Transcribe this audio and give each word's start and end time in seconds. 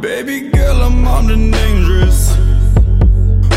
Baby 0.00 0.50
girl, 0.50 0.82
I'm 0.82 1.06
on 1.06 1.30
and 1.30 1.52
dangerous. 1.52 2.36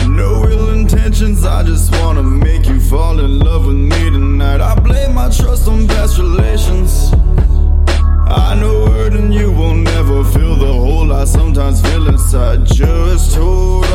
No 0.08 0.48
ill 0.50 0.70
intentions, 0.70 1.46
I 1.46 1.64
just 1.64 1.92
wanna 1.98 2.24
make 2.24 2.68
you 2.68 2.80
fall 2.80 3.20
in 3.20 3.40
love 3.40 3.66
with 3.68 3.76
me 3.76 4.10
tonight. 4.10 4.60
I 4.60 4.76
blame 4.76 5.14
my 5.14 5.30
trust 5.30 5.68
on 5.68 5.88
past. 5.88 6.02
Inside. 12.34 12.66
Just 12.66 13.36
hold 13.36 13.91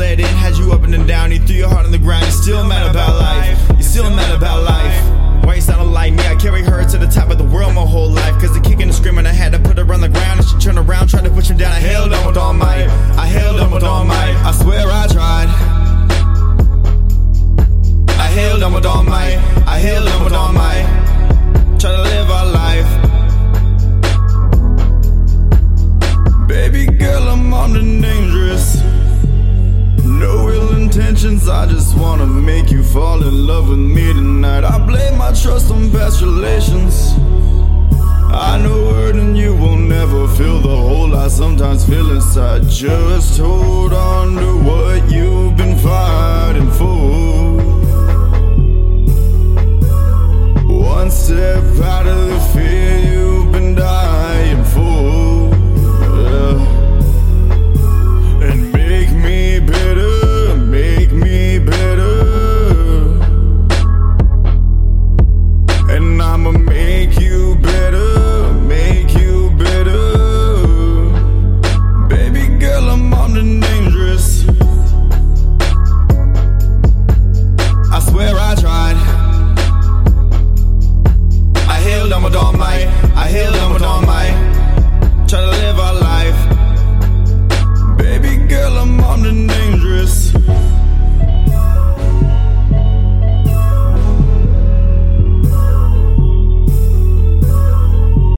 let 0.00 0.18
in? 0.18 0.24
Had 0.24 0.56
you 0.56 0.72
up 0.72 0.82
and 0.82 1.06
down? 1.06 1.30
You 1.30 1.38
threw 1.40 1.56
your 1.56 1.68
heart 1.68 1.84
on 1.84 1.92
the 1.92 1.98
ground. 1.98 2.22
You're 2.22 2.32
still 2.32 2.64
mad 2.64 2.90
about 2.90 3.20
life. 3.20 3.58
You're 3.68 3.82
still 3.82 4.10
mad 4.10 4.34
about 4.34 4.64
life. 4.64 4.79
I 31.50 31.66
just 31.66 31.96
wanna 31.98 32.26
make 32.26 32.70
you 32.70 32.82
fall 32.82 33.22
in 33.22 33.46
love 33.46 33.68
with 33.68 33.78
me 33.78 34.12
tonight. 34.12 34.62
I 34.64 34.78
blame 34.78 35.18
my 35.18 35.32
trust 35.32 35.70
on 35.70 35.90
past 35.90 36.22
relations. 36.22 37.14
I 38.32 38.58
know 38.62 38.94
hurting 38.94 39.34
you 39.34 39.56
won't 39.56 39.88
never 39.88 40.28
fill 40.28 40.60
the 40.60 40.76
hole 40.76 41.16
I 41.16 41.26
sometimes 41.28 41.84
feel 41.84 42.12
inside. 42.12 42.68
Just 42.68 43.38
hold 43.38 43.92
on 43.92 44.36
to 44.36 44.50
what 44.68 45.10
you've 45.10 45.56
been 45.56 45.76
fighting 45.78 46.70
for. 46.70 47.60
One 50.66 51.10
step 51.10 51.64